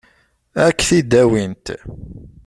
[0.65, 1.67] Ad k-t-id-awint?